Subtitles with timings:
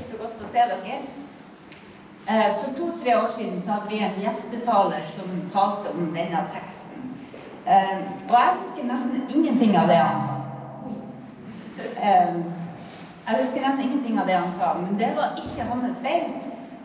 [0.00, 1.00] så godt å se dere.
[2.26, 7.08] Eh, for to-tre år siden så hadde vi en gjestetaler som talte om denne teksten.
[7.66, 10.34] Eh, og jeg husker nesten ingenting av det han sa.
[11.82, 12.38] Eh,
[13.26, 16.30] jeg husker nesten ingenting av det han sa, men det var ikke hans feil.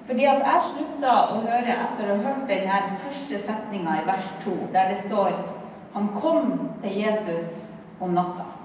[0.08, 4.30] Fordi at jeg slutta å høre etter å ha hørt den første setninga i vers
[4.46, 5.34] 2, der det står
[5.94, 7.66] Han kom til Jesus
[8.00, 8.57] om natta.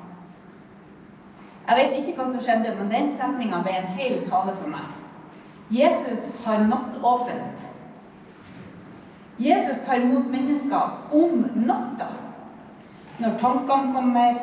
[1.72, 4.90] Jeg vet ikke hva som skjedde, men den setninga ble en hel tale for meg.
[5.72, 7.62] Jesus har nattåpent.
[9.40, 12.10] Jesus tar imot mennesker om natta.
[13.22, 14.42] Når tankene kommer,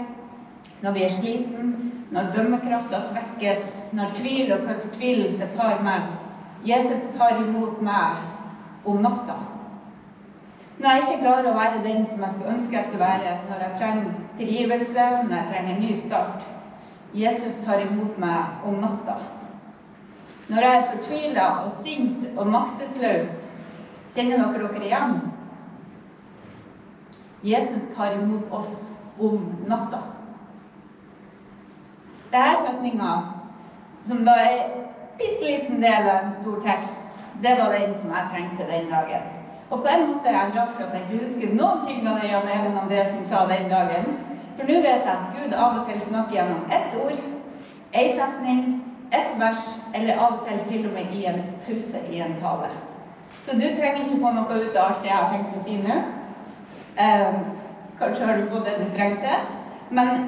[0.82, 1.72] når vi er sliten,
[2.10, 6.10] når dømmekrafta svekkes, når tvil og fortvilelse tar meg.
[6.66, 8.26] Jesus tar imot meg
[8.90, 9.38] om natta.
[10.80, 13.68] Når jeg ikke klarer å være den som jeg skulle ønske jeg skulle være, når
[13.68, 16.56] jeg trenger tilgivelse, når jeg trenger en ny start.
[17.14, 19.18] Jesus tar imot meg om natta.
[20.50, 23.34] Når jeg er fortvila og sint og maktesløs,
[24.16, 25.18] kjenner dere dere igjen?
[27.46, 28.78] Jesus tar imot oss
[29.20, 30.04] om natta.
[32.30, 33.12] Denne setninga,
[34.06, 38.14] som da er en bitte liten del av en stor tekst, det var den som
[38.14, 39.30] jeg trengte den dagen.
[39.70, 42.22] Og på en måte er jeg glad for at jeg ikke husker noen ting av
[42.22, 44.18] det Jan Even Andresen sa den dagen.
[44.60, 47.20] For nå vet jeg at Gud av og til snakker gjennom ett ord,
[47.96, 48.64] ei setning,
[49.16, 52.68] ett vers, eller av og til til og med i en pause i en tale.
[53.46, 55.78] Så du trenger ikke få noe ut av alt det jeg har tenkt å si
[55.86, 55.96] nå.
[57.06, 57.40] Eh,
[58.02, 59.40] kanskje har du fått det du trengte.
[59.96, 60.28] Men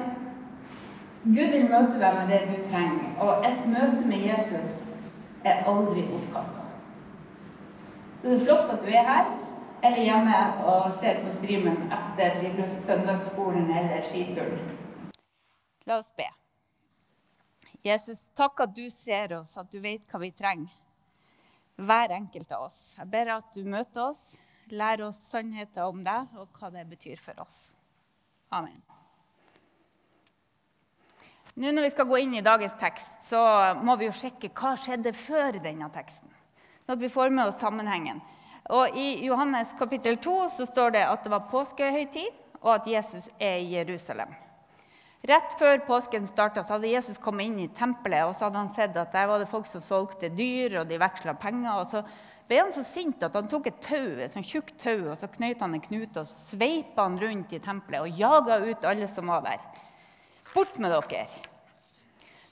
[1.26, 4.80] Gud vil møte deg med det du trenger, og et møte med Jesus
[5.44, 6.64] er aldri bortkasta.
[8.22, 9.30] Så det er flott at du er her,
[9.82, 10.36] eller hjemme
[10.70, 12.38] og ser på streamen etter
[12.86, 14.78] søndagsskolen eller skituren.
[15.90, 16.28] La oss be.
[17.82, 20.70] Jesus, takk at du ser oss, at du vet hva vi trenger.
[21.82, 22.78] Hver enkelt av oss.
[22.98, 24.20] Jeg ber at du møter oss,
[24.70, 27.64] lærer oss sannheter om deg og hva det betyr for oss.
[28.54, 28.78] Amen.
[31.58, 33.40] Nå når vi skal gå inn i dagens tekst, så
[33.82, 36.30] må vi jo sjekke hva skjedde før denne teksten.
[36.86, 38.22] Sånn at vi får med oss sammenhengen.
[38.70, 42.30] Og I Johannes kapittel 2 så står det at det var påskehøytid,
[42.62, 44.30] og at Jesus er i Jerusalem.
[45.26, 48.96] Rett før påsken starta, hadde Jesus kommet inn i tempelet og så hadde han sett
[48.98, 51.78] at der var det folk som solgte dyr, og de veksla penger.
[51.78, 52.02] og Så
[52.48, 55.30] ble han så sint at han tok et tau, et sånt tjukt tau og så
[55.30, 59.30] knøt han en knute og sveipa han rundt i tempelet og jaga ut alle som
[59.30, 59.62] var der.
[60.54, 61.51] Bort med dere!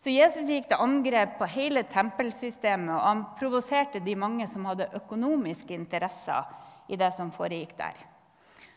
[0.00, 4.88] Så Jesus gikk til angrep på hele tempelsystemet, og han provoserte de mange som hadde
[4.96, 6.46] økonomiske interesser
[6.88, 7.98] i det som foregikk der.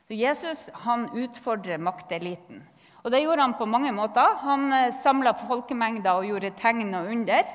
[0.04, 2.66] Så Jesus han utfordrer makteliten.
[3.04, 4.36] Og det gjorde han på mange måter.
[4.44, 7.48] Han eh, samla folkemengder og gjorde tegn og under.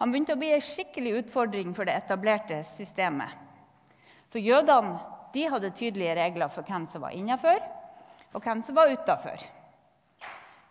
[0.00, 3.32] Han begynte å bli en skikkelig utfordring for det etablerte systemet.
[4.32, 4.98] For jødene
[5.34, 7.60] de hadde tydelige regler for hvem som var innafor,
[8.32, 9.40] og hvem som var utafor.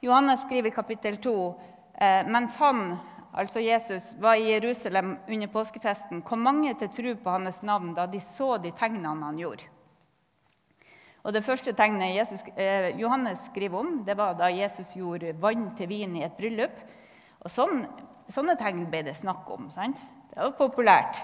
[0.02, 1.69] Johannes skriver i kapittel 2 eh,
[2.00, 2.94] mens han,
[3.34, 8.06] altså Jesus, var i Jerusalem under påskefesten, kom mange til tro på hans navn da
[8.08, 9.68] de så de tegnene han gjorde.
[11.24, 15.76] Og Det første tegnet Jesus, eh, Johannes skriver om, det var da Jesus gjorde vann
[15.76, 16.78] til vin i et bryllup.
[17.42, 17.86] Og sånn,
[18.30, 19.72] Sånne tegn ble det snakk om.
[19.72, 19.98] sant?
[20.30, 21.18] Det var populært.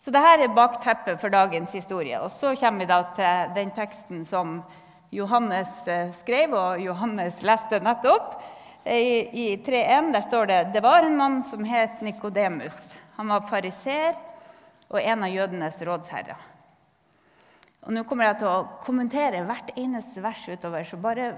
[0.00, 2.20] Så dette er bakteppet for dagens historie.
[2.20, 4.62] Og Så kommer vi da til den teksten som
[5.12, 8.40] Johannes eh, skrev, og Johannes leste nettopp.
[8.84, 12.76] I, i 3.1 der står det det var en mann som het Nikodemus.
[13.16, 14.14] Han var fariser
[14.88, 16.46] og en av jødenes rådsherrer.
[17.84, 21.32] Og Nå kommer jeg til å kommentere hvert eneste vers utover, så bare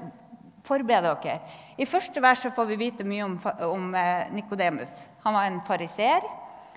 [0.67, 1.39] forbered dere.
[1.79, 3.37] I første vers får vi vite mye om,
[3.67, 4.91] om eh, Nikodemus.
[5.23, 6.27] Han var en fariser.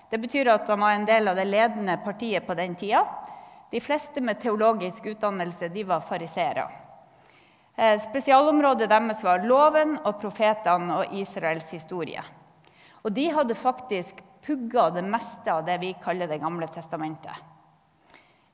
[0.09, 3.05] Det betyr at han var en del av det ledende partiet på den tida.
[3.71, 6.67] De fleste med teologisk utdannelse de var fariseere.
[7.75, 12.21] Eh, spesialområdet deres var loven og profetene og Israels historie.
[13.03, 17.35] Og de hadde faktisk pugga det meste av det vi kaller Det gamle testamentet.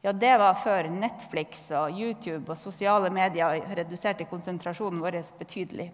[0.01, 5.91] Ja, Det var før Netflix og YouTube og sosiale medier reduserte konsentrasjonen vår betydelig.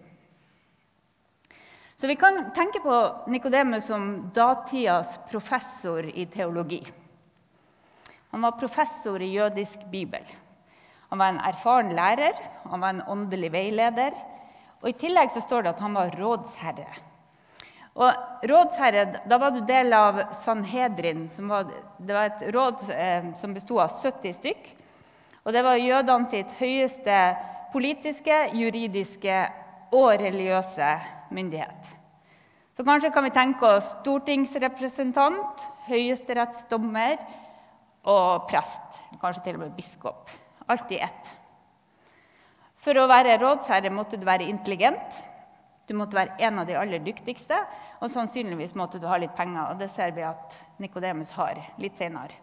[2.00, 6.86] Så vi kan tenke på Nikodemus som datidas professor i teologi.
[8.30, 10.24] Han var professor i jødisk bibel.
[11.08, 14.16] Han var en erfaren lærer, han var en åndelig veileder.
[14.82, 16.88] Og I tillegg så står det at han var rådsherre.
[17.98, 21.28] Og rådsherre, Da var du del av Sanhedrin.
[21.28, 21.66] Som var,
[21.98, 24.74] det var et råd eh, som bestod av 70 stykk.
[25.44, 27.36] Og Det var jødene sitt høyeste
[27.72, 29.38] politiske, juridiske
[29.92, 30.90] og religiøse
[31.30, 31.94] myndighet.
[32.76, 37.16] Så kanskje kan vi tenke oss stortingsrepresentant, høyesterettsdommer
[38.04, 39.00] og prest.
[39.18, 40.30] Kanskje til og med biskop.
[40.68, 41.30] Alt i ett.
[42.84, 45.22] For å være rådsherre måtte du være intelligent.
[45.88, 47.56] Du måtte være en av de aller dyktigste,
[48.04, 49.72] og sannsynligvis måtte du ha litt penger.
[49.72, 52.36] og Det ser vi at Nikodemus har litt senere.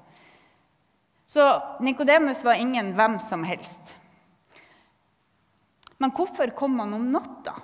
[1.29, 1.45] Så
[1.81, 3.93] Nikodemus var ingen hvem som helst.
[5.97, 7.55] Men hvorfor kom han om natta?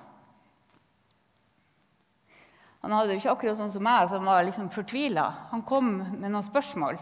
[2.81, 5.27] Han hadde jo ikke akkurat sånn som meg, som var liksom fortvila.
[5.51, 6.97] Han kom med noen spørsmål.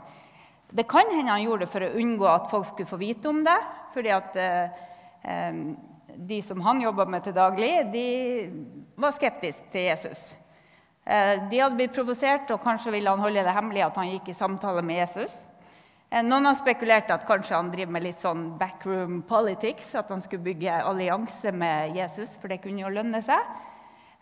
[0.69, 3.43] Det kan hende han gjorde det for å unngå at folk skulle få vite om
[3.43, 3.59] det.
[3.93, 4.69] fordi at eh,
[5.23, 5.63] eh
[6.19, 8.05] de som han jobba med til daglig, de
[8.99, 10.35] var skeptiske til Jesus.
[11.05, 14.29] Eh, de hadde blitt provosert, og kanskje ville han holde det hemmelig at han gikk
[14.29, 15.45] i samtale med Jesus.
[16.09, 19.93] Eh, noen har spekulert at kanskje han driver med litt sånn backroom politics.
[19.95, 23.61] At han skulle bygge allianse med Jesus, for det kunne jo lønne seg.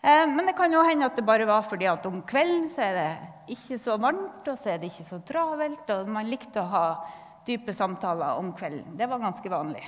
[0.02, 2.84] Eh, men det kan jo hende at det bare var fordi at om kvelden så
[2.90, 3.10] er det
[3.52, 6.84] ikke så varmt, og så er det ikke så travelt, og man likte å ha
[7.48, 8.96] dype samtaler om kvelden.
[8.98, 9.84] Det var ganske vanlig.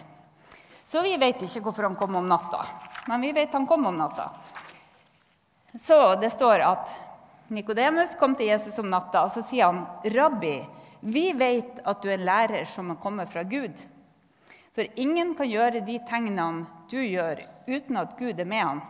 [0.90, 2.64] Så vi vet ikke hvorfor han kom om natta,
[3.06, 4.30] men vi vet han kom om natta.
[5.78, 6.90] Så det står at
[7.50, 10.56] Nikodemus kom til Jesus om natta, og så sier han, 'Rabbi,
[11.00, 13.86] vi vet at du er lærer som har kommet fra Gud.'
[14.74, 18.82] For ingen kan gjøre de tegnene du gjør, uten at Gud er med han.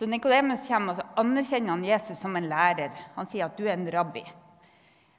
[0.00, 2.88] Så Nikodemus kommer og anerkjenner han Jesus som en lærer.
[3.18, 4.22] Han sier at du er en rabbi.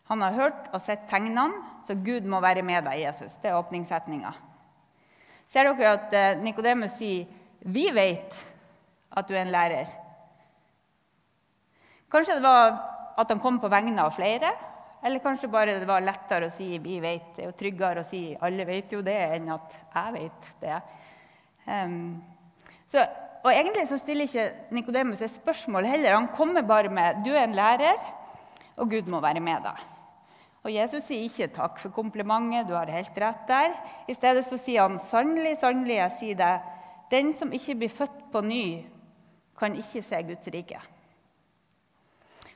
[0.10, 3.36] Han har hørt og sett tegnene, så Gud må være med deg, Jesus.
[3.44, 4.32] Det er åpningssetninga.
[5.54, 7.30] Ser dere at eh, Nikodemus sier,
[7.62, 8.34] 'Vi vet
[9.14, 9.94] at du er en lærer'?
[12.10, 12.74] Kanskje det var
[13.22, 14.50] at han kom på vegne av flere?
[15.06, 17.36] Eller kanskje bare det var lettere å si 'vi vet'.
[17.38, 20.82] Det jo tryggere å si 'alle vet jo det', enn at 'jeg vet det'.
[21.68, 22.24] Um,
[22.88, 23.06] så
[23.44, 26.14] og Egentlig så stiller ikke Nikodemus et spørsmål heller.
[26.16, 27.98] Han kommer bare med 'Du er en lærer,
[28.78, 29.82] og Gud må være med deg'.
[30.64, 33.78] Og Jesus sier ikke 'takk for komplimentet, du har helt rett der'.
[34.08, 36.60] I stedet så sier han 'sannelig, sannelig, jeg sier deg',
[37.12, 38.86] den som ikke blir født på ny,
[39.60, 40.88] kan ikke se Guds rike'.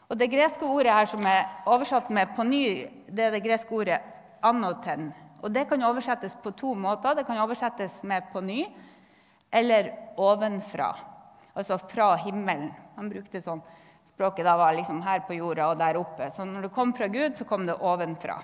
[0.10, 3.72] Og Det greske ordet her som er oversatt med 'på ny', det er det greske
[3.72, 4.00] ordet
[4.44, 5.14] 'anoten'.
[5.42, 7.14] Og Det kan oversettes på to måter.
[7.14, 8.72] Det kan oversettes med 'på ny'
[9.56, 10.92] eller ovenfra.
[11.56, 12.74] Altså fra himmelen.
[12.96, 13.64] Han brukte sånn
[14.16, 16.30] språket da var liksom her på jorda og der oppe.
[16.32, 18.38] Så når det kom fra Gud, så kom det ovenfra.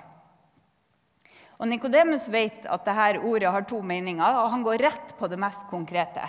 [1.61, 5.37] Og Nikodemus vet at dette ordet har to meninger, og han går rett på det
[5.39, 6.23] mest konkrete.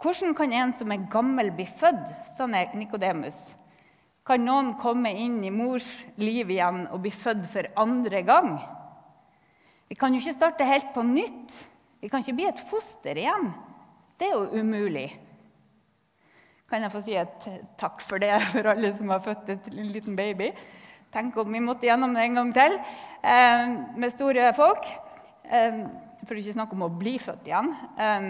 [0.00, 2.08] Hvordan kan en som er gammel, bli født?
[2.36, 3.36] sa Nikodemus.
[4.26, 5.86] Kan noen komme inn i mors
[6.20, 8.58] liv igjen og bli født for andre gang?
[9.88, 11.54] Vi kan jo ikke starte helt på nytt.
[12.00, 13.50] Vi kan ikke bli et foster igjen.
[14.18, 15.12] Det er jo umulig.
[16.68, 17.44] Kan jeg få si et
[17.78, 20.50] takk for det for alle som har født en liten baby?
[21.14, 24.88] Tenk om vi måtte gjennom det en gang til eh, med store folk.
[25.46, 25.78] Eh,
[26.26, 27.70] for ikke snakke om å bli født igjen.
[27.94, 28.26] Eh,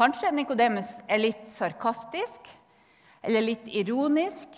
[0.00, 2.48] kanskje Nikodemus er litt sarkastisk
[3.20, 4.48] eller litt ironisk.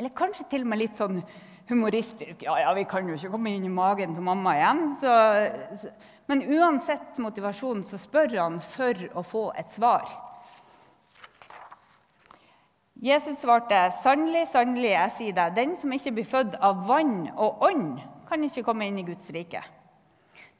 [0.00, 1.20] Eller kanskje til og med litt sånn
[1.68, 2.42] humoristisk.
[2.42, 4.82] Ja, ja, vi kan jo ikke komme inn i magen til mamma igjen.
[5.00, 5.14] Så,
[6.30, 10.08] men uansett motivasjon så spør han for å få et svar.
[13.04, 17.64] Jesus svarte, 'Sannelig, sannelig, jeg sier deg, den som ikke blir født av vann og
[17.66, 17.98] ånd,
[18.30, 19.64] kan ikke komme inn i Guds rike.'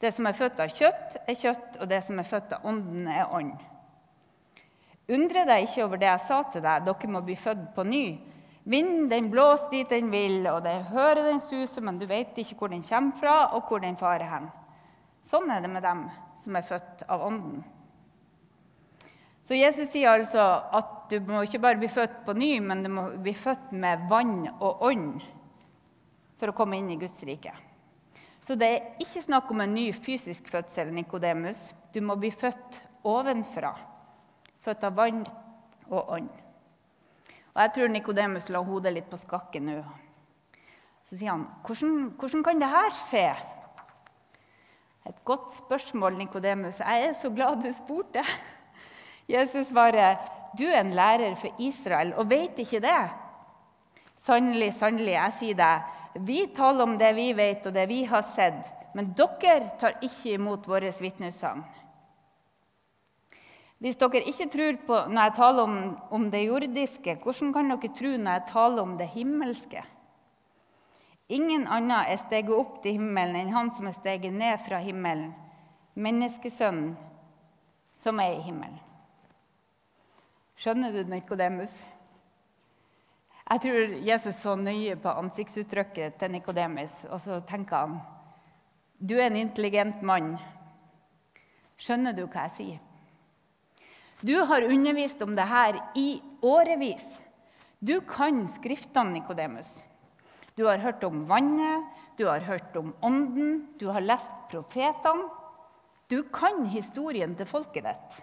[0.03, 3.07] Det som er født av kjøtt, er kjøtt, og det som er født av ånden,
[3.07, 3.55] er ånd.
[5.15, 8.05] Undre deg ikke over det jeg sa til deg, dere må bli født på ny.
[8.65, 12.57] Vinden den blåser dit den vil, og det hører den suser, men du vet ikke
[12.57, 14.47] hvor den kommer fra, og hvor den farer hen.
[15.25, 16.07] Sånn er det med dem
[16.41, 17.61] som er født av Ånden.
[19.45, 20.41] Så Jesus sier altså
[20.73, 24.07] at du må ikke bare bli født på ny, men du må bli født med
[24.09, 25.21] vann og ånd
[26.41, 27.53] for å komme inn i Guds rike.
[28.45, 31.67] Så det er ikke snakk om en ny fysisk fødsel, Nikodemus.
[31.93, 33.75] Du må bli født ovenfra.
[34.65, 35.21] Født av vann
[35.89, 36.44] og ånd.
[37.55, 39.79] Og Jeg tror Nikodemus la hodet litt på skakke nå.
[41.07, 43.27] Så sier han, hvordan, hvordan kan det her skje?
[45.05, 46.81] Et godt spørsmål, Nikodemus.
[46.81, 48.23] Jeg er så glad du spurte.
[49.35, 50.17] Jesus svarer,
[50.57, 53.13] 'Du er en lærer for Israel og vet ikke det.'
[54.25, 55.81] Sannelig, sannelig, jeg sier deg,
[56.25, 60.33] vi taler om det vi vet og det vi har sett, men dere tar ikke
[60.39, 61.61] imot vårt vitnesagn.
[63.85, 65.73] Hvis dere ikke tror på når jeg taler om,
[66.09, 69.83] om det jordiske, hvordan kan dere tro når jeg taler om det himmelske?
[71.29, 75.35] Ingen annen er steget opp til himmelen enn han som er steget ned fra himmelen,
[75.93, 76.95] menneskesønnen
[78.01, 78.81] som er i himmelen.
[80.57, 81.77] Skjønner du, Nikodemus?
[83.45, 87.95] Jeg tror Jesus så nøye på ansiktsuttrykket til Nikodemus, og så tenker han
[88.97, 90.39] Du er en intelligent mann.
[91.77, 92.83] Skjønner du hva jeg sier?
[94.25, 97.05] Du har undervist om det her i årevis.
[97.79, 99.83] Du kan Skriftene, Nikodemus.
[100.57, 101.85] Du har hørt om vannet,
[102.17, 105.29] du har hørt om Ånden, du har lest profetene.
[106.09, 108.19] Du kan historien til folket ditt.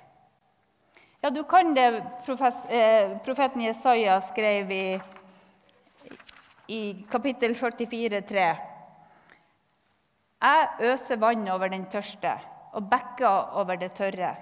[1.23, 4.85] Ja, du kan det eh, profeten Jesaja skrev i,
[6.67, 8.47] i kapittel 44, 3.
[10.43, 12.41] Jeg øser vann over den tørste
[12.73, 14.35] og bekker over det tørre.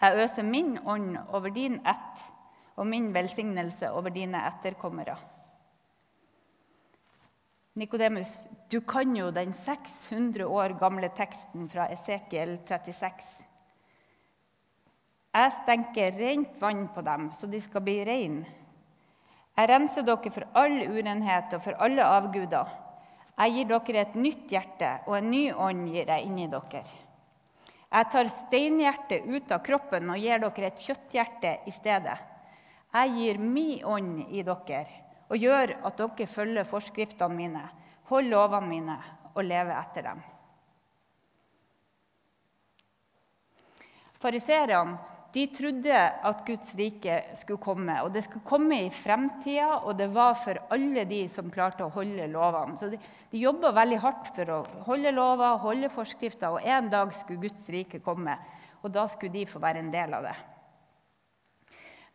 [0.00, 2.22] Jeg øser min ånd over din ett
[2.80, 5.16] og min velsignelse over dine etterkommere.
[7.76, 8.30] Nikodemus,
[8.72, 13.26] du kan jo den 600 år gamle teksten fra Esekiel 36.
[15.34, 18.48] Jeg stenker rent vann på dem, så de skal bli reine.
[19.56, 22.72] Jeg renser dere for all urenhet og for alle avguder.
[23.36, 26.82] Jeg gir dere et nytt hjerte, og en ny ånd gir jeg inni dere.
[27.90, 32.18] Jeg tar steinhjertet ut av kroppen og gir dere et kjøtthjerte i stedet.
[32.94, 34.84] Jeg gir min ånd i dere
[35.30, 37.64] og gjør at dere følger forskriftene mine,
[38.10, 38.96] holder lovene mine
[39.34, 40.22] og lever etter dem.
[44.20, 44.98] Fariseerne
[45.32, 47.94] de trodde at Guds rike skulle komme.
[48.02, 51.92] Og det skulle komme i fremtida, og det var for alle de som klarte å
[51.94, 52.74] holde lovene.
[52.78, 52.98] Så de,
[53.30, 57.70] de jobba veldig hardt for å holde lover, holde forskrifter, og en dag skulle Guds
[57.70, 58.34] rike komme.
[58.82, 60.36] Og da skulle de få være en del av det.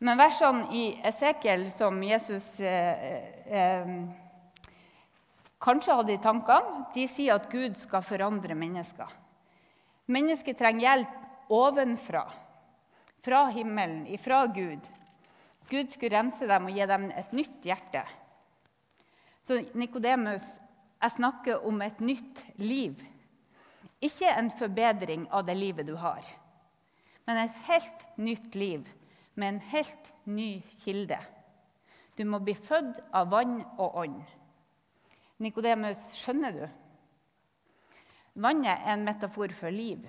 [0.03, 3.93] Men versene i Esekiel som Jesus eh, eh,
[5.63, 9.07] kanskje hadde i tankene, de sier at Gud skal forandre mennesker.
[10.11, 12.25] Mennesket trenger hjelp ovenfra
[13.25, 14.85] fra himmelen, ifra Gud.
[15.69, 18.03] Gud skulle rense dem og gi dem et nytt hjerte.
[19.45, 20.45] Så Nikodemus,
[21.01, 23.01] jeg snakker om et nytt liv.
[24.01, 26.25] Ikke en forbedring av det livet du har,
[27.25, 28.85] men et helt nytt liv
[29.35, 31.17] med en helt ny kilde.
[32.17, 34.19] Du må bli født av vann og ånd.
[35.41, 36.65] Nikodemus, skjønner du?
[38.39, 40.05] Vannet er en metafor for liv.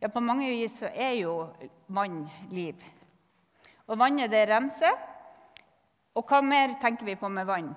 [0.00, 1.34] Ja, på mange vis så er jo
[1.92, 2.74] vann liv.
[3.86, 4.96] Og vannet, det renser.
[6.14, 7.70] Og hva mer tenker vi på med vann?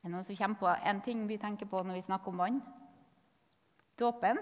[0.00, 2.38] Er det noen som kommer på en ting vi tenker på når vi snakker om
[2.38, 2.60] vann?
[3.98, 4.38] Dåpen.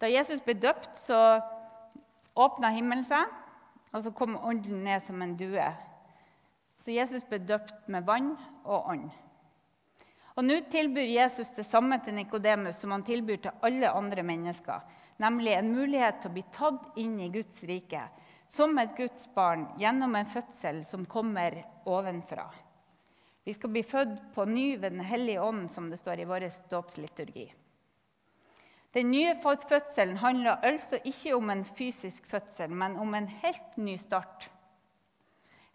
[0.00, 1.40] Da Jesus ble døpt, så
[2.36, 3.32] åpna himmelen seg,
[3.92, 5.64] og så kom ånden ned som en due.
[6.84, 9.08] Så Jesus ble døpt med vann og ånd.
[10.38, 14.84] Og Nå tilbyr Jesus det samme til Nikodemus som han tilbyr til alle andre mennesker,
[15.18, 18.04] nemlig en mulighet til å bli tatt inn i Guds rike
[18.48, 21.58] som et Guds barn gjennom en fødsel som kommer
[21.90, 22.46] ovenfra.
[23.44, 26.46] Vi skal bli født på ny ved Den hellige ånd, som det står i vår
[26.70, 27.48] dåpsliturgi.
[28.94, 33.96] Den nye fødselen handler altså ikke om en fysisk fødsel, men om en helt ny
[33.98, 34.48] start.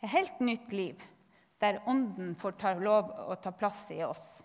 [0.02, 1.04] Et helt nytt liv
[1.60, 4.43] der Ånden får ta lov å ta plass i oss.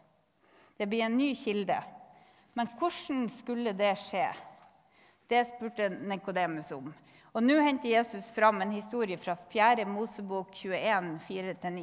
[0.78, 1.76] Det blir en ny kilde.
[2.54, 4.28] Men hvordan skulle det skje?
[5.28, 6.92] Det spurte Nikodemus om.
[7.36, 9.84] Og Nå henter Jesus fram en historie fra 4.
[9.86, 11.82] Mosebok 21, 4-9.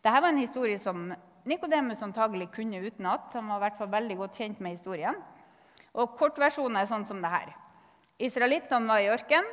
[0.00, 1.08] Dette var en historie som
[1.48, 3.32] Nikodemus antagelig kunne utenat.
[3.34, 5.16] Han var i hvert fall veldig godt kjent med historien.
[5.94, 7.54] Og Kortversjonen er sånn som det her.
[8.20, 9.48] Israelittene var i ørken.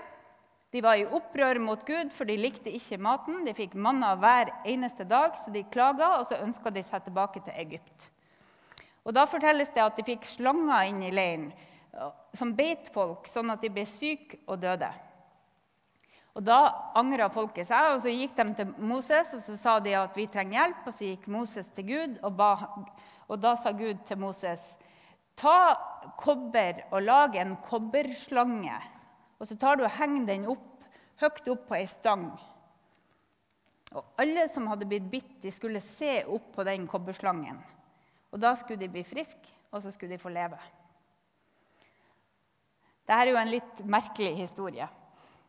[0.76, 3.46] De var i opprør mot Gud, for de likte ikke maten.
[3.48, 7.42] De fikk manna hver eneste dag, så de klaga, og så ønska de seg tilbake
[7.46, 8.10] til Egypt.
[9.08, 11.50] Og Da fortelles det at de fikk slanger inn i leiren
[12.38, 14.90] som beit folk, sånn at de ble syke og døde.
[16.38, 16.58] Og Da
[17.00, 20.28] angra folket seg, og så gikk de til Moses og så sa de at vi
[20.30, 20.84] trenger hjelp.
[20.86, 22.52] Og Så gikk Moses til Gud, og, ba,
[23.28, 24.62] og da sa Gud til Moses
[25.38, 25.78] Ta
[26.18, 28.78] kobber og lag en kobberslange.
[29.38, 30.86] Og så tar du og henger den opp,
[31.22, 32.32] høyt opp på ei stang.
[33.94, 37.62] Og Alle som hadde blitt bitt, de skulle se opp på den kobberslangen.
[38.34, 40.60] Og da skulle de bli friske, og så skulle de få leve.
[43.08, 44.88] Dette er jo en litt merkelig historie.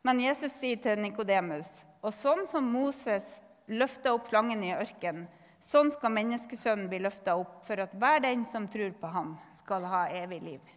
[0.07, 3.27] Men Jesus sier til Nikodemus og sånn som Moses
[3.67, 5.27] løfta opp slangen i ørkenen,
[5.69, 9.85] sånn skal menneskesønnen bli løfta opp, for at hver den som tror på ham, skal
[9.91, 10.75] ha evig liv.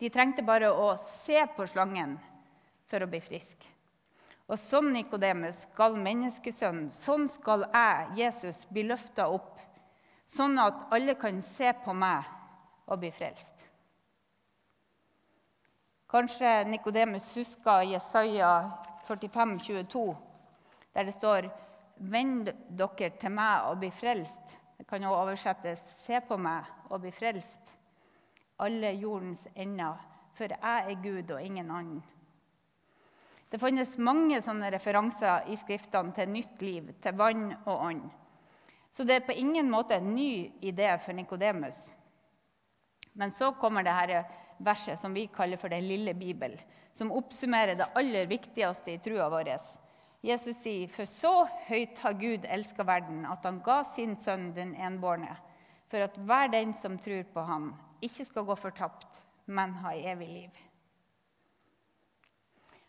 [0.00, 0.94] De trengte bare å
[1.26, 2.16] se på slangen
[2.88, 3.68] for å bli frisk.
[4.48, 9.58] Og sånn, Nikodemus, skal menneskesønnen, sånn skal jeg, Jesus, bli løfta opp
[10.28, 12.26] sånn at alle kan se på meg
[12.88, 13.54] og bli frelst.
[16.08, 18.52] Kanskje Nikodemus husker Jesaja
[19.08, 20.16] 45, 22.
[20.94, 21.50] der det står
[21.98, 24.54] Vend dere til meg og bli frelst.
[24.78, 27.72] Det kan også oversettes Se på meg og bli frelst,
[28.58, 29.98] alle jordens ender,
[30.34, 32.02] for jeg er Gud og ingen annen.
[33.50, 38.02] Det fantes mange sånne referanser i skriftene til nytt liv, til vann og ånd.
[38.92, 41.76] Så det er på ingen måte en ny idé for Nikodemus.
[43.12, 44.24] Men så kommer det her
[44.58, 46.60] verset som vi kaller for Den lille bibel,
[46.92, 49.58] som oppsummerer det aller viktigste i trua vår.
[50.22, 54.74] Jesus sier, 'For så høyt har Gud elska verden, at han ga sin sønn den
[54.74, 55.36] enbårne',
[55.88, 60.28] for at hver den som tror på ham, ikke skal gå fortapt, men ha evig
[60.28, 60.50] liv.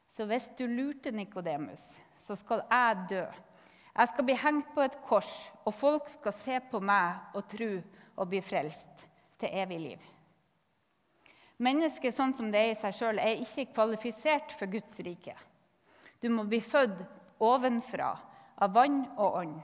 [0.10, 3.26] Så hvis du lurte Nikodemus, så skal jeg dø.
[4.00, 5.32] Jeg skal bli hengt på et kors,
[5.68, 7.68] og folk skal se på meg og tro
[8.16, 9.02] og bli frelst
[9.42, 10.06] til evig liv.
[11.60, 15.36] Mennesket sånn som det er i seg sjøl, er ikke kvalifisert for Guds rike.
[16.24, 17.04] Du må bli født
[17.44, 18.14] ovenfra,
[18.64, 19.60] av vann og ånd.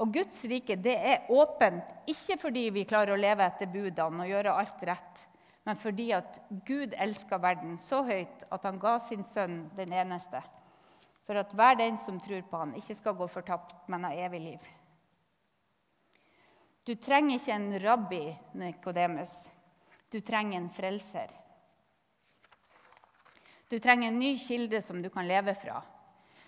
[0.00, 4.32] Og Guds rike det er åpent, ikke fordi vi klarer å leve etter budene og
[4.32, 5.22] gjøre alt rett,
[5.68, 10.40] men fordi at Gud elsker verden så høyt at han ga sin sønn den eneste,
[11.24, 14.40] for at hver den som tror på han ikke skal gå fortapt, men ha evig
[14.40, 14.66] liv.
[16.84, 18.22] Du trenger ikke en rabbi,
[18.60, 19.32] Nikodemus.
[20.12, 21.32] Du trenger en frelser.
[23.70, 25.80] Du trenger en ny kilde som du kan leve fra.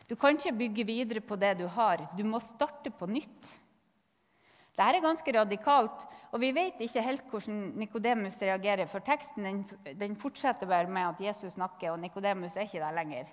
[0.06, 2.04] Du kan ikke bygge videre på det du har.
[2.16, 3.48] Du må starte på nytt.
[4.76, 6.04] Dette er ganske radikalt,
[6.36, 8.84] og vi vet ikke helt hvordan Nikodemus reagerer.
[8.92, 9.62] For teksten den,
[9.96, 13.32] den fortsetter bare med at Jesus snakker, og Nikodemus er ikke der lenger.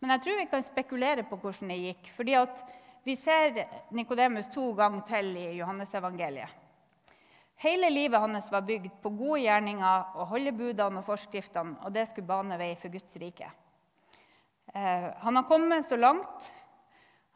[0.00, 2.12] Men jeg tror vi kan spekulere på hvordan det gikk.
[2.16, 2.36] fordi
[3.04, 6.48] vi ser Nikodemus to ganger til i Johannesevangeliet.
[7.60, 12.06] Hele livet hans var bygd på gode gjerninger og holde budene og forskriftene, og det
[12.08, 13.50] skulle bane vei for Guds rike.
[14.72, 16.52] Eh, han har kommet så langt,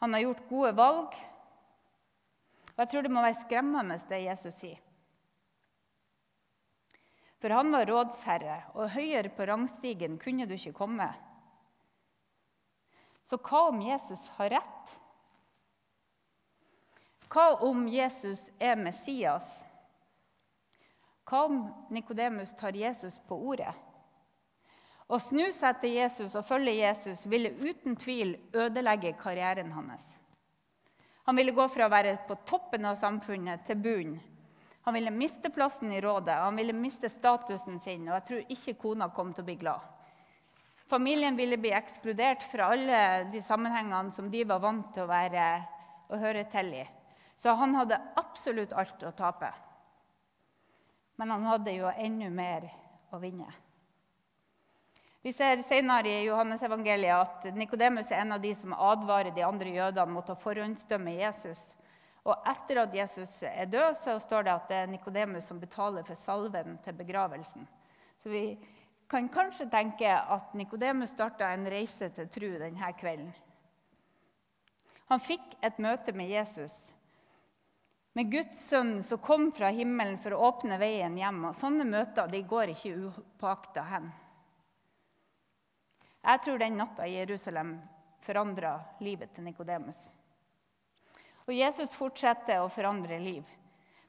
[0.00, 1.18] han har gjort gode valg.
[2.74, 4.80] Og jeg tror det må være skremmende, det Jesus sier.
[7.44, 11.10] For han var rådsherre, og høyere på rangstigen kunne du ikke komme.
[13.24, 14.98] Så hva om Jesus har rett?
[17.32, 19.46] Hva om Jesus er Messias?
[21.24, 23.72] Hva om Nikodemus tar Jesus på ordet?
[25.06, 30.04] Å snu seg til Jesus og følge Jesus ville uten tvil ødelegge karrieren hans.
[31.24, 34.20] Han ville gå fra å være på toppen av samfunnet til bunnen.
[34.84, 38.74] Han ville miste plassen i rådet, han ville miste statusen sin, og jeg tror ikke
[38.82, 39.80] kona kom til å bli glad.
[40.94, 45.46] Familien ville bli ekskludert fra alle de sammenhengene som de var vant til å, være,
[46.06, 46.84] å høre til i.
[47.34, 49.48] Så han hadde absolutt alt å tape.
[51.18, 52.68] Men han hadde jo enda mer
[53.10, 53.48] å vinne.
[55.26, 59.42] Vi ser senere i Johannes evangeliet at Nikodemus er en av de som advarer de
[59.42, 61.64] andre jødene mot å forhåndsdømme Jesus.
[62.22, 66.06] Og etter at Jesus er død, så står det at det er Nikodemus som betaler
[66.06, 67.66] for salven til begravelsen.
[68.22, 68.44] Så vi
[69.08, 73.32] kan kanskje tenke at Nikodemus starta en reise til tro denne kvelden.
[75.12, 76.72] Han fikk et møte med Jesus,
[78.14, 81.40] med Guds sønn som kom fra himmelen for å åpne veien hjem.
[81.50, 84.06] Og sånne møter går ikke upåakta hen.
[86.24, 87.74] Jeg tror den natta i Jerusalem
[88.24, 89.98] forandra livet til Nikodemus.
[91.44, 93.44] Og Jesus fortsetter å forandre liv.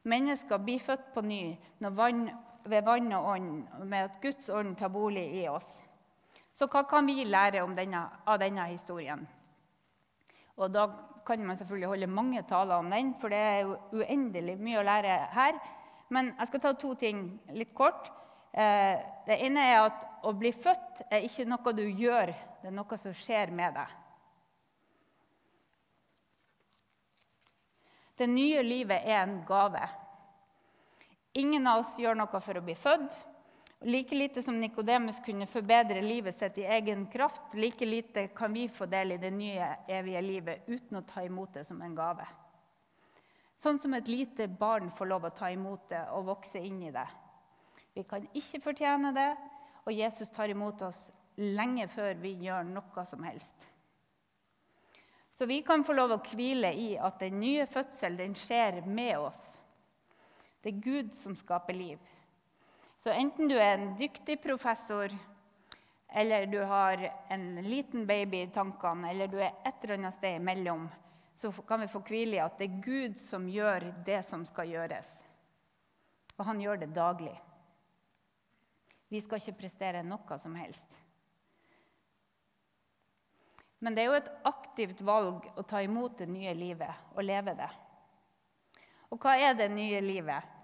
[0.08, 1.42] Mennesker blir født på ny
[1.84, 2.22] når vann,
[2.66, 3.50] ved vann og ånd,
[3.86, 5.68] med at Guds ånd tar bolig i oss.
[6.56, 9.26] Så hva kan vi lære denne, av denne historien?
[10.56, 10.88] Og da
[11.28, 14.86] kan man selvfølgelig holde mange taler om den, for det er jo uendelig mye å
[14.88, 15.60] lære her.
[16.14, 17.26] Men jeg skal ta to ting
[17.58, 18.12] litt kort.
[18.54, 18.96] Eh,
[19.28, 23.00] det ene er at å bli født er ikke noe du gjør, det er noe
[23.02, 24.02] som skjer med deg.
[28.16, 29.82] Det nye livet er en gave.
[31.36, 33.16] Ingen av oss gjør noe for å bli født.
[33.86, 38.70] Like lite som Nikodemus kunne forbedre livet sitt i egen kraft, like lite kan vi
[38.72, 42.24] få del i det nye, evige livet uten å ta imot det som en gave.
[43.60, 46.94] Sånn som et lite barn får lov å ta imot det og vokse inn i
[46.96, 47.06] det.
[47.96, 49.30] Vi kan ikke fortjene det,
[49.84, 53.68] og Jesus tar imot oss lenge før vi gjør noe som helst.
[55.36, 59.40] Så vi kan få lov å hvile i at den nye fødselen skjer med oss.
[60.66, 62.00] Det er Gud som skaper liv.
[62.98, 65.12] Så enten du er en dyktig professor,
[66.10, 70.40] eller du har en liten baby i tankene, eller du er et eller annet sted
[70.40, 70.88] imellom,
[71.38, 74.72] så kan vi få hvile i at det er Gud som gjør det som skal
[74.74, 75.12] gjøres.
[76.40, 77.36] Og han gjør det daglig.
[79.14, 80.98] Vi skal ikke prestere noe som helst.
[83.86, 87.54] Men det er jo et aktivt valg å ta imot det nye livet og leve
[87.54, 87.70] det.
[89.14, 90.55] Og hva er det nye livet?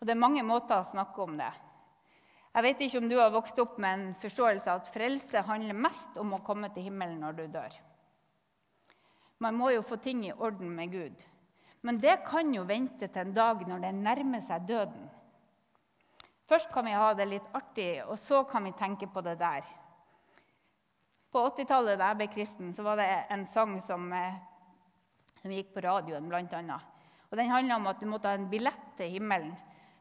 [0.00, 1.52] Og Det er mange måter å snakke om det.
[2.56, 5.76] Jeg vet ikke om du har vokst opp med en forståelse av at frelse handler
[5.76, 7.74] mest om å komme til himmelen når du dør.
[9.44, 11.24] Man må jo få ting i orden med Gud.
[11.84, 15.10] Men det kan jo vente til en dag når det nærmer seg døden.
[16.48, 19.66] Først kan vi ha det litt artig, og så kan vi tenke på det der.
[21.30, 24.38] På 80-tallet da jeg ble kristen, så var det en sang som, eh,
[25.42, 26.78] som gikk på radioen, bl.a.
[27.36, 29.52] Den handla om at du måtte ha en billett til himmelen.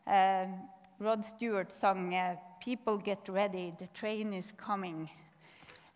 [0.06, 0.50] Eh,
[0.98, 5.10] Rod Stewart sang eh, 'People get ready, the train is coming'.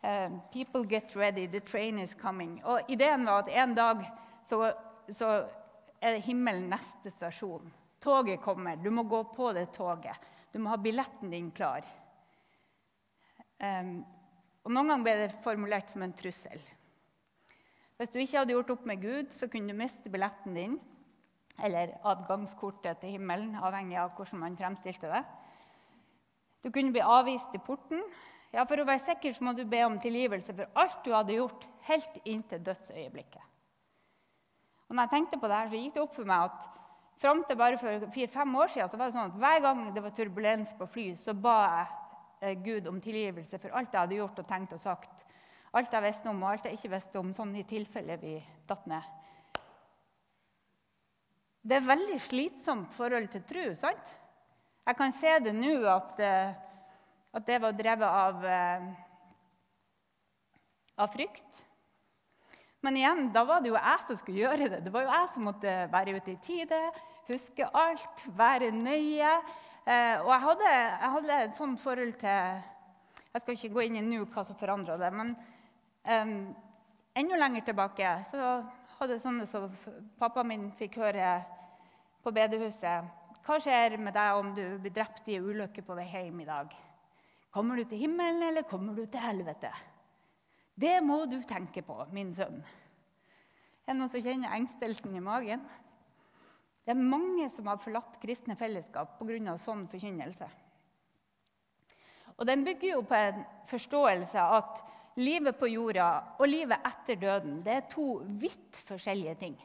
[0.04, 2.62] Uh, 'People get ready, the train is coming'.
[2.64, 4.12] Og Ideen var at en dag
[4.46, 4.74] så,
[5.10, 5.48] så
[6.02, 7.72] er himmelen neste stasjon.
[8.02, 8.76] Toget kommer.
[8.76, 10.16] Du må gå på det toget.
[10.54, 11.86] Du må ha billetten din klar.
[13.60, 14.06] Um,
[14.64, 16.62] og Noen ganger ble det formulert som en trussel.
[17.98, 20.80] Hvis du ikke hadde gjort opp med Gud, så kunne du miste billetten din
[21.64, 25.24] eller adgangskortet til himmelen, avhengig av hvordan man fremstilte det.
[26.64, 28.02] Du kunne bli avvist i porten.
[28.54, 31.38] Ja, For å være sikker så må du be om tilgivelse for alt du hadde
[31.38, 33.46] gjort, helt inntil dødsøyeblikket.
[34.90, 36.68] Og når jeg tenkte på det her, så gikk det opp for meg at
[37.22, 40.04] fram til bare for fire-fem år siden så var det sånn at hver gang det
[40.04, 41.92] var turbulens på fly, så ba jeg
[42.42, 45.26] eh, Gud om tilgivelse for alt jeg hadde gjort og tenkt og sagt.
[45.78, 48.90] Alt jeg visste om og alt jeg ikke visste om, sånn i tilfelle vi datt
[48.90, 49.19] ned.
[51.62, 53.66] Det er veldig slitsomt forhold til tro.
[53.76, 54.16] sant?
[54.88, 56.54] Jeg kan se det nå at, eh,
[57.34, 58.86] at det var drevet av, eh,
[60.98, 61.64] av frykt.
[62.82, 64.84] Men igjen, da var det jo jeg som skulle gjøre det.
[64.86, 66.80] Det var jo jeg som måtte være ute i tide,
[67.28, 69.34] huske alt, være nøye.
[69.86, 72.62] Eh, og jeg hadde, jeg hadde et sånt forhold til
[73.30, 75.12] Jeg skal ikke gå inn i nå hva som forandra det.
[75.14, 75.36] Men
[76.10, 76.56] um,
[77.14, 78.64] enda lenger tilbake så
[79.00, 79.70] hadde sånne som
[80.20, 81.40] pappa min fikk høre
[82.24, 83.08] på bedehuset.
[83.46, 86.48] Hva skjer med deg om du blir drept i en ulykke på vei hjem i
[86.50, 86.74] dag?
[87.50, 89.72] Kommer du til himmelen, eller kommer du til helvete?
[90.80, 92.60] Det må du tenke på, min sønn.
[93.88, 95.64] Er det noen som kjenner engstelsen i magen?
[96.86, 99.58] Det er mange som har forlatt kristne fellesskap pga.
[99.58, 100.48] sånn forkynnelse.
[102.38, 104.84] Og Den bygger jo på en forståelse at
[105.18, 109.58] livet på jorda og livet etter døden det er to vidt forskjellige ting.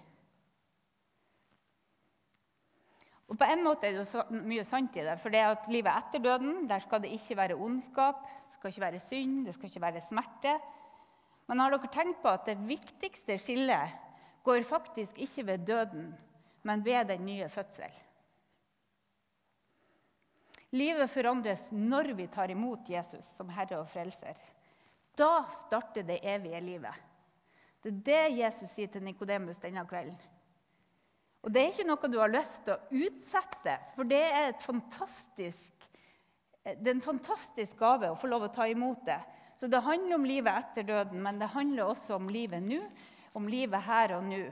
[3.28, 5.16] Og På en måte er det så mye sant i det.
[5.22, 8.84] For det at livet etter døden der skal det ikke være ondskap, det skal ikke
[8.84, 10.54] være synd, det skal ikke være smerte.
[11.48, 13.96] Men har dere tenkt på at det viktigste skillet
[14.44, 16.14] går faktisk ikke ved døden,
[16.62, 17.92] men ved den nye fødsel?
[20.74, 24.34] Livet forandres når vi tar imot Jesus som Herre og Frelser.
[25.18, 26.94] Da starter det evige livet.
[27.82, 30.16] Det er det Jesus sier til Nikodemus denne kvelden.
[31.44, 34.54] Og det er ikke noe du har lyst til å utsette, for det er,
[36.64, 39.20] det er en fantastisk gave å få lov å ta imot det.
[39.60, 42.80] Så det handler om livet etter døden, men det handler også om livet nå,
[43.36, 44.42] om livet her og nå.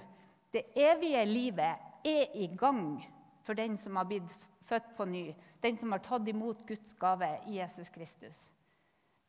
[0.53, 3.01] Det evige livet er i gang
[3.47, 4.37] for den som har blitt
[4.69, 5.31] født på ny,
[5.65, 8.51] den som har tatt imot Guds gave i Jesus Kristus.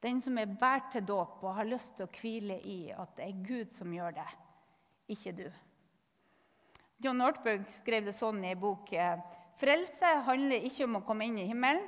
[0.04, 3.28] Den som er båret til dåp og har lyst til å hvile i at det
[3.30, 4.28] er Gud som gjør det,
[5.16, 5.46] ikke du.
[7.04, 8.92] John Northberg skrev det sånn i bok
[9.64, 11.86] Frelse handler ikke om å komme inn i himmelen,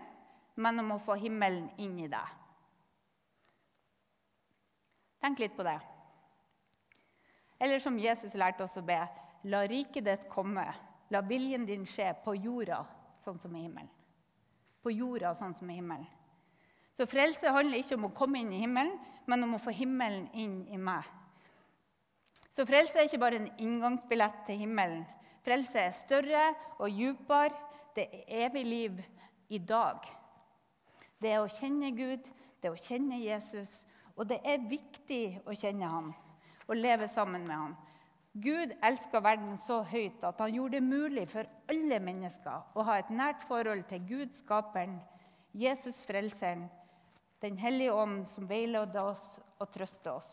[0.55, 2.33] men om å få himmelen inn i deg.
[5.25, 5.75] Tenk litt på det.
[7.59, 8.99] Eller som Jesus lærte oss å be
[9.49, 10.65] La riket ditt komme,
[11.13, 12.79] la viljen din skje på jorda
[13.21, 13.91] sånn som i himmelen.
[14.81, 16.07] På jorda sånn som i himmelen.
[16.95, 18.95] Så frelse handler ikke om å komme inn i himmelen,
[19.27, 21.03] men om å få himmelen inn i meg.
[22.55, 25.03] Så frelse er ikke bare en inngangsbillett til himmelen.
[25.43, 26.45] Frelse er større
[26.79, 27.51] og djupere.
[27.95, 29.01] Det er evig liv
[29.51, 30.03] i dag.
[31.19, 32.23] Det er å kjenne Gud,
[32.59, 33.71] det er å kjenne Jesus.
[34.15, 36.13] Og det er viktig å kjenne ham
[36.65, 37.75] og leve sammen med ham.
[38.43, 42.97] Gud elska verden så høyt at han gjorde det mulig for alle mennesker å ha
[42.99, 44.97] et nært forhold til Gud, skaperen,
[45.55, 46.65] Jesus frelseren,
[47.43, 50.29] Den hellige ånd, som veileder oss og trøster oss.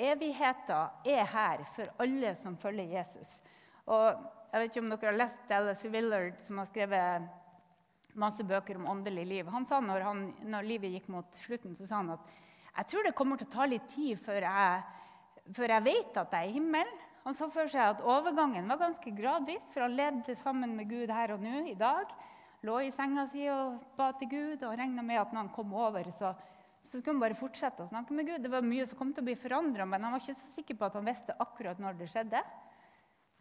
[0.00, 3.36] Evigheten er her for alle som følger Jesus.
[3.86, 4.06] Og
[4.54, 7.28] jeg vet ikke om dere har lest Alice Willard, som har skrevet
[8.18, 9.48] masse bøker om åndelig liv.
[9.50, 12.34] Han sa når, han, når livet gikk mot slutten, så sa han at
[12.74, 14.84] jeg tror det kommer til å ta litt tid før jeg,
[15.54, 17.02] før jeg vet at jeg er i himmelen.
[17.24, 21.12] Han så for seg at overgangen var ganske gradvis, for han levde sammen med Gud
[21.14, 22.10] her og nå i dag.
[22.64, 25.74] Lå i senga si og ba til Gud og regna med at når han kom
[25.76, 26.30] over, så,
[26.80, 28.40] så skulle han bare fortsette å snakke med Gud.
[28.40, 30.78] Det var mye som kom til å bli forandra, men han var ikke så sikker
[30.80, 32.40] på at han visste akkurat når det skjedde.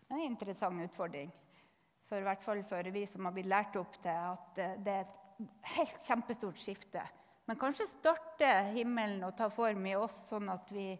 [0.04, 1.32] Det er en interessant utfordring.
[2.12, 5.48] For hvert fall for vi som har blitt lært opp til at det er et
[5.78, 7.08] helt kjempestort skifte.
[7.48, 10.92] Men kanskje starter himmelen å ta form i oss, sånn at vi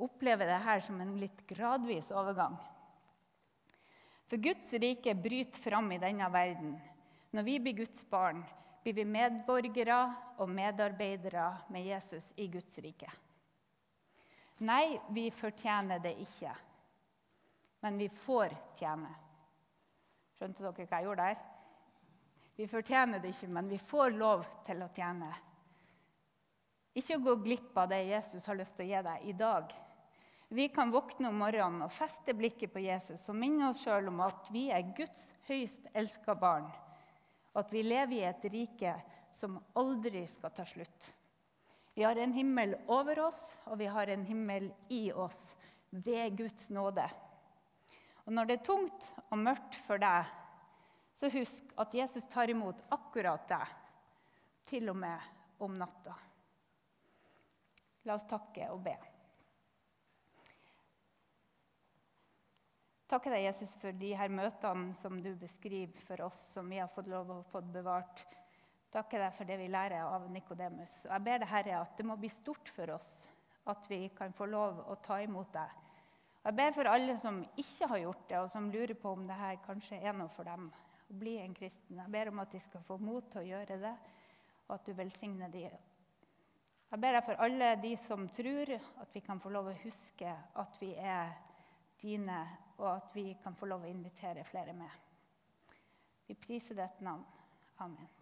[0.00, 2.56] opplever det her som en litt gradvis overgang.
[4.28, 6.78] For Guds rike bryter fram i denne verden.
[7.30, 8.40] Når vi blir Guds barn,
[8.82, 9.98] blir vi medborgere
[10.40, 13.10] og medarbeidere med Jesus i Guds rike.
[14.64, 16.54] Nei, vi fortjener det ikke,
[17.84, 19.10] men vi får tjene.
[20.38, 21.44] Skjønte dere hva jeg gjorde der?
[22.58, 25.28] Vi fortjener det ikke, men vi får lov til å tjene.
[26.98, 29.70] Ikke gå glipp av det Jesus har lyst til å gi deg i dag.
[30.48, 34.24] Vi kan våkne om morgenen og feste blikket på Jesus og minne oss sjøl om
[34.24, 36.66] at vi er Guds høyst elska barn
[37.58, 38.92] og at vi lever i et rike
[39.34, 41.08] som aldri skal ta slutt.
[41.98, 45.40] Vi har en himmel over oss, og vi har en himmel i oss
[45.90, 47.02] ved Guds nåde.
[48.28, 50.30] Og Når det er tungt og mørkt for deg,
[51.18, 53.74] så husk at Jesus tar imot akkurat deg,
[54.70, 55.18] til og med
[55.58, 56.14] om natta.
[58.06, 58.94] La oss takke og be.
[63.08, 66.90] Takke deg, Jesus, for de her møtene som du beskriver for oss, som vi har
[66.92, 68.20] fått lov å få bevart.
[68.92, 70.92] Takker deg for det vi lærer av Nikodemus.
[71.06, 73.08] Jeg ber deg, Herre, at det må bli stort for oss
[73.68, 75.72] at vi kan få lov å ta imot deg.
[76.44, 79.40] Jeg ber for alle som ikke har gjort det, og som lurer på om det
[79.40, 80.68] her kanskje er noe for dem.
[81.08, 81.96] å bli en kristen.
[81.96, 83.96] Jeg ber om at de skal få mot til å gjøre det,
[84.68, 85.80] og at du velsigner dem.
[86.92, 90.36] Jeg ber deg for alle de som tror, at vi kan få lov å huske
[90.60, 91.32] at vi er
[92.00, 92.44] dine
[92.78, 94.90] og at vi kan få lov å invitere flere med.
[96.28, 97.26] Vi priser ditt navn.
[97.82, 98.17] Amen.